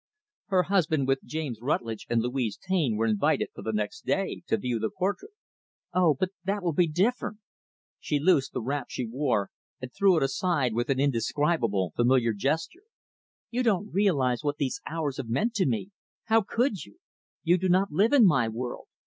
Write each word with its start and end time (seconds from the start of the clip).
Her 0.47 0.63
husband 0.63 1.07
with 1.07 1.23
James 1.25 1.59
Rutlidge 1.61 2.07
and 2.09 2.23
Louise 2.23 2.57
Taine 2.57 2.95
were 2.97 3.05
invited 3.05 3.49
for 3.53 3.61
the 3.61 3.71
next 3.71 4.03
day, 4.03 4.41
to 4.47 4.57
view 4.57 4.79
the 4.79 4.89
portrait. 4.89 5.29
"Oh, 5.93 6.15
but 6.19 6.29
that 6.43 6.63
will 6.63 6.73
be 6.73 6.87
so 6.87 6.93
different!" 7.03 7.37
She 7.99 8.17
loosed 8.17 8.51
the 8.53 8.63
wrap 8.63 8.87
she 8.89 9.05
wore, 9.05 9.51
and 9.79 9.93
threw 9.93 10.17
it 10.17 10.23
aside 10.23 10.73
with 10.73 10.89
an 10.89 10.99
indescribable 10.99 11.93
familiar 11.95 12.33
gesture. 12.33 12.85
"You 13.51 13.61
don't 13.61 13.93
realize 13.93 14.43
what 14.43 14.57
these 14.57 14.81
hours 14.87 15.17
have 15.17 15.29
meant 15.29 15.53
to 15.57 15.67
me 15.67 15.91
how 16.23 16.41
could 16.41 16.83
you? 16.83 16.97
You 17.43 17.59
do 17.59 17.69
not 17.69 17.91
live 17.91 18.11
in 18.11 18.25
my 18.25 18.49
world. 18.49 18.87